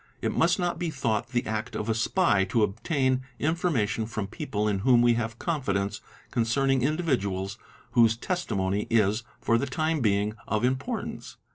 It 0.19 0.35
must 0.35 0.57
not 0.57 0.79
be 0.79 0.89
thought 0.89 1.29
the 1.29 1.45
act 1.45 1.75
of 1.75 1.87
a 1.87 1.93
spy 1.93 2.43
to 2.45 2.63
obtain 2.63 3.21
information 3.37 4.07
from 4.07 4.25
people 4.25 4.67
in 4.67 4.79
whom 4.79 5.03
we 5.03 5.13
have 5.13 5.37
confidence 5.37 6.01
concerning 6.31 6.81
individuals 6.81 7.59
whose 7.91 8.17
testimony 8.17 8.87
is 8.89 9.21
for 9.39 9.59
the 9.59 9.67
time 9.67 9.99
being 10.01 10.33
of 10.47 10.65
importance. 10.65 11.37